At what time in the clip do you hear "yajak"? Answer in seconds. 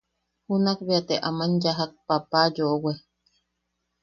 1.63-1.91